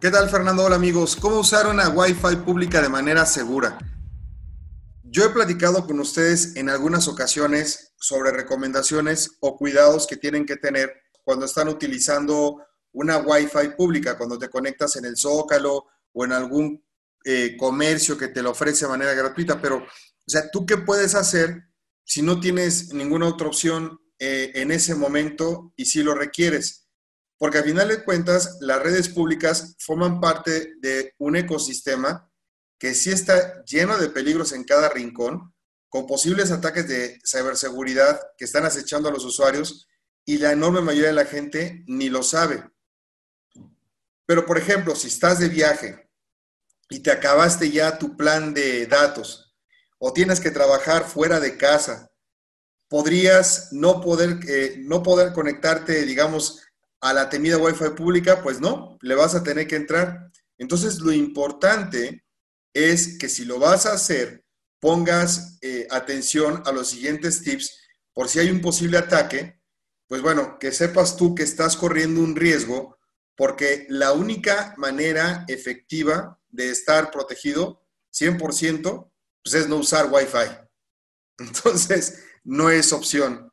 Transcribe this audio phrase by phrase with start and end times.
[0.00, 0.64] ¿Qué tal, Fernando?
[0.64, 1.14] Hola, amigos.
[1.14, 3.76] ¿Cómo usar una Wi-Fi pública de manera segura?
[5.02, 10.56] Yo he platicado con ustedes en algunas ocasiones sobre recomendaciones o cuidados que tienen que
[10.56, 10.90] tener
[11.22, 15.84] cuando están utilizando una Wi-Fi pública, cuando te conectas en el Zócalo
[16.14, 16.82] o en algún
[17.26, 19.60] eh, comercio que te lo ofrece de manera gratuita.
[19.60, 19.86] Pero, o
[20.26, 21.64] sea, ¿tú qué puedes hacer
[22.04, 26.89] si no tienes ninguna otra opción eh, en ese momento y si lo requieres?
[27.40, 32.30] Porque al final de cuentas, las redes públicas forman parte de un ecosistema
[32.78, 35.54] que sí está lleno de peligros en cada rincón,
[35.88, 39.88] con posibles ataques de ciberseguridad que están acechando a los usuarios
[40.26, 42.62] y la enorme mayoría de la gente ni lo sabe.
[44.26, 46.10] Pero, por ejemplo, si estás de viaje
[46.90, 49.56] y te acabaste ya tu plan de datos
[49.98, 52.12] o tienes que trabajar fuera de casa,
[52.86, 56.66] podrías no poder, eh, no poder conectarte, digamos,
[57.00, 60.30] a la temida Wi-Fi pública, pues no, le vas a tener que entrar.
[60.58, 62.24] Entonces, lo importante
[62.74, 64.44] es que si lo vas a hacer,
[64.80, 67.78] pongas eh, atención a los siguientes tips
[68.12, 69.60] por si hay un posible ataque,
[70.08, 72.98] pues bueno, que sepas tú que estás corriendo un riesgo
[73.36, 79.10] porque la única manera efectiva de estar protegido 100%
[79.42, 80.58] pues es no usar Wi-Fi.
[81.38, 83.50] Entonces, no es opción.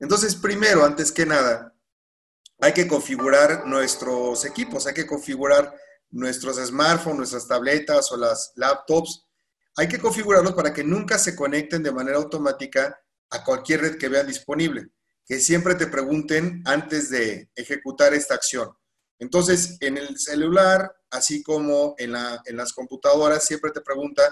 [0.00, 1.74] Entonces, primero, antes que nada,
[2.60, 5.74] hay que configurar nuestros equipos, hay que configurar
[6.10, 9.26] nuestros smartphones, nuestras tabletas o las laptops.
[9.76, 12.98] Hay que configurarlos para que nunca se conecten de manera automática
[13.30, 14.88] a cualquier red que vean disponible.
[15.24, 18.70] Que siempre te pregunten antes de ejecutar esta acción.
[19.20, 22.14] Entonces, en el celular, así como en,
[22.46, 24.22] en las computadoras, siempre te pregunta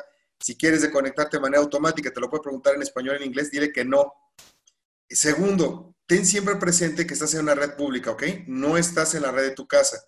[0.40, 2.10] si quieres de conectarte de manera automática.
[2.10, 4.12] Te lo puede preguntar en español, en inglés, dile que no.
[5.08, 8.22] Segundo, ten siempre presente que estás en una red pública, ¿ok?
[8.46, 10.02] No estás en la red de tu casa.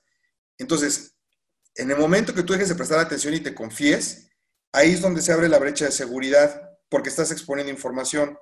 [0.56, 1.16] Entonces,
[1.74, 4.30] en el momento que tú dejes de prestar atención y te confíes,
[4.72, 8.38] ahí es donde se abre la brecha de seguridad porque estás exponiendo información.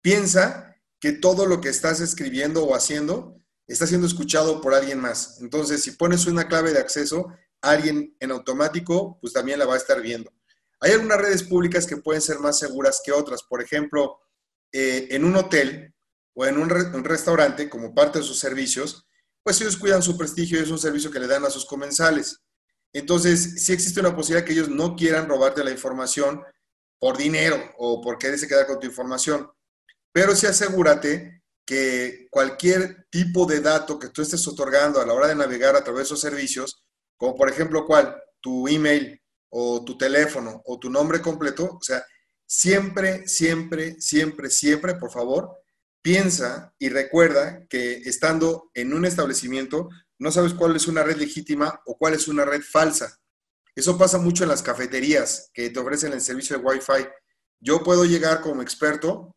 [0.00, 5.40] Piensa que todo lo que estás escribiendo o haciendo está siendo escuchado por alguien más.
[5.40, 7.28] Entonces, si pones una clave de acceso,
[7.60, 10.32] alguien en automático, pues también la va a estar viendo.
[10.80, 13.42] Hay algunas redes públicas que pueden ser más seguras que otras.
[13.44, 14.18] Por ejemplo,
[14.72, 15.91] eh, en un hotel
[16.34, 16.68] o en un,
[17.04, 19.06] restaurante, como parte de sus servicios,
[19.42, 22.40] pues ellos cuidan su prestigio y es un servicio que le dan a sus comensales.
[22.92, 26.42] Entonces, sí existe una posibilidad que ellos no quieran robarte la información
[26.98, 29.50] por dinero o por quererse quedar con tu información.
[30.12, 35.28] Pero sí asegúrate que cualquier tipo de dato que tú estés otorgando a la hora
[35.28, 36.84] de navegar a través de esos servicios,
[37.16, 39.20] como por ejemplo cuál, tu email
[39.50, 42.04] o tu teléfono o tu nombre completo, o sea,
[42.46, 45.61] siempre, siempre, siempre, siempre, por favor,
[46.02, 51.80] piensa y recuerda que estando en un establecimiento, no sabes cuál es una red legítima
[51.86, 53.18] o cuál es una red falsa.
[53.74, 57.08] Eso pasa mucho en las cafeterías que te ofrecen el servicio de Wi-Fi.
[57.60, 59.34] Yo puedo llegar como experto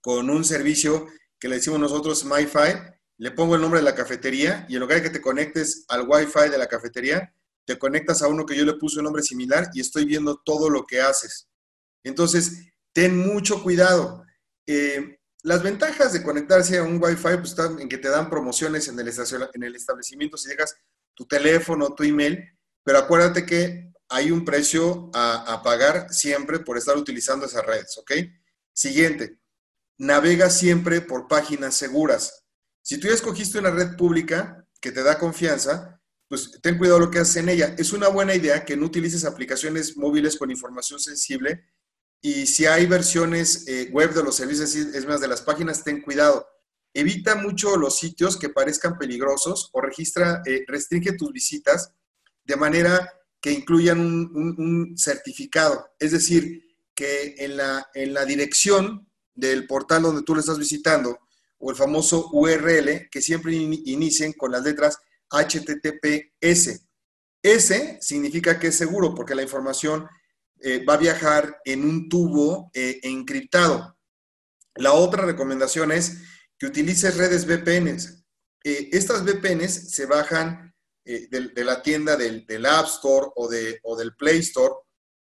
[0.00, 1.06] con un servicio
[1.38, 2.78] que le decimos nosotros MyFi,
[3.18, 6.06] le pongo el nombre de la cafetería y en lugar de que te conectes al
[6.08, 7.34] Wi-Fi de la cafetería,
[7.64, 10.70] te conectas a uno que yo le puse un nombre similar y estoy viendo todo
[10.70, 11.48] lo que haces.
[12.04, 14.24] Entonces, ten mucho cuidado.
[14.66, 15.15] Eh,
[15.46, 18.98] las ventajas de conectarse a un Wi-Fi pues, están en que te dan promociones en
[18.98, 19.08] el,
[19.54, 20.76] en el establecimiento si dejas
[21.14, 22.44] tu teléfono, tu email,
[22.82, 27.96] pero acuérdate que hay un precio a, a pagar siempre por estar utilizando esas redes,
[27.96, 28.10] ¿ok?
[28.72, 29.38] Siguiente,
[29.98, 32.44] navega siempre por páginas seguras.
[32.82, 37.10] Si tú ya escogiste una red pública que te da confianza, pues ten cuidado lo
[37.10, 37.72] que haces en ella.
[37.78, 41.64] Es una buena idea que no utilices aplicaciones móviles con información sensible
[42.26, 46.02] y si hay versiones eh, web de los servicios, es más, de las páginas, ten
[46.02, 46.44] cuidado.
[46.92, 51.92] Evita mucho los sitios que parezcan peligrosos o registra, eh, restringe tus visitas
[52.42, 55.86] de manera que incluyan un, certificado.
[56.00, 56.64] Es decir,
[56.96, 61.20] que en la, en la dirección del portal donde tú lo estás visitando
[61.58, 64.98] o el famoso URL, que siempre inicien con las letras
[65.30, 66.86] HTTPS.
[67.40, 70.08] S significa que es seguro porque la información
[70.60, 73.96] eh, va a viajar en un tubo eh, encriptado.
[74.76, 76.18] La otra recomendación es
[76.58, 78.24] que utilices redes VPNs.
[78.64, 80.74] Eh, estas VPNs se bajan
[81.04, 84.74] de, la tienda del, App Store o, de, o del Play Store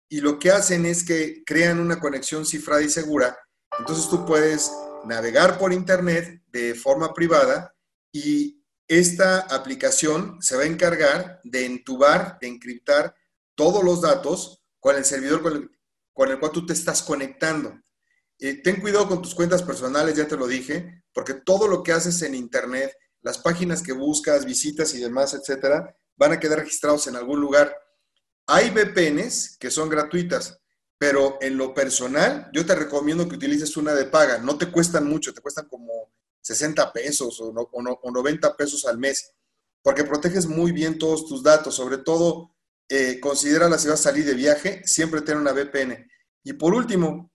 [0.09, 3.37] y lo que hacen es que crean una conexión cifrada y segura.
[3.79, 4.73] Entonces tú puedes
[5.05, 7.75] navegar por Internet de forma privada
[8.11, 13.15] y esta aplicación se va a encargar de entubar, de encriptar
[13.55, 17.77] todos los datos con el servidor con el, cual tú te estás conectando.
[18.39, 22.23] Ten cuidado con tus cuentas personales, ya te lo dije, porque todo lo que haces
[22.23, 27.17] en Internet, las páginas que buscas, visitas y demás, etcétera, van a quedar registrados en
[27.17, 27.77] algún lugar.
[28.47, 30.57] Hay VPNs que son gratuitas,
[30.99, 34.39] pero en lo personal, yo te recomiendo que utilices una de paga.
[34.39, 36.13] No te cuestan mucho, te cuestan como
[36.43, 39.33] 60 pesos o, o 90 pesos al mes,
[39.83, 42.56] porque proteges muy bien todos tus datos, sobre todo
[42.89, 46.09] eh, considera si vas a salir de viaje, siempre tener una VPN.
[46.45, 47.33] Y por último,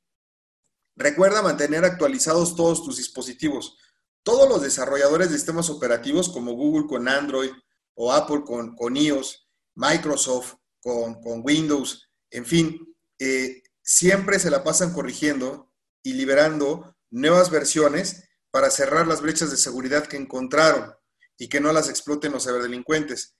[0.95, 3.77] recuerda mantener actualizados todos tus dispositivos.
[4.23, 7.51] Todos los desarrolladores de sistemas operativos como Google con Android
[7.95, 14.93] o Apple con, con iOS, Microsoft con, Windows, en fin, eh, siempre se la pasan
[14.93, 15.71] corrigiendo
[16.03, 20.93] y liberando nuevas versiones para cerrar las brechas de seguridad que encontraron
[21.37, 23.35] y que no las exploten los ciberdelincuentes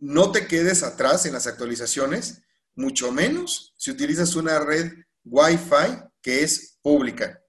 [0.00, 2.42] no te quedes atrás en las actualizaciones,
[2.74, 4.92] mucho menos si utilizas una red
[5.24, 7.42] Wi-Fi que es pública.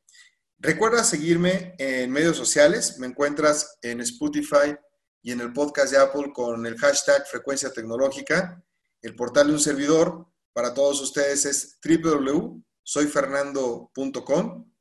[0.59, 4.75] Recuerda seguirme en medios sociales, me encuentras en Spotify
[5.23, 8.63] y en el podcast de Apple con el hashtag frecuencia tecnológica.
[9.01, 14.71] El portal de un servidor para todos ustedes es www.soyfernando.com.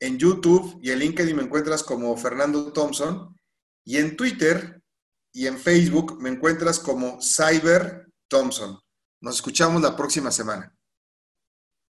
[0.00, 3.36] En YouTube y en LinkedIn me encuentras como Fernando Thompson.
[3.84, 4.77] Y en Twitter
[5.32, 8.78] y en Facebook me encuentras como Cyber Thompson.
[9.20, 10.74] Nos escuchamos la próxima semana.